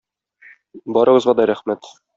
Барыгызга 0.97 1.39
да 1.43 1.51
рәхмәт! 1.55 1.95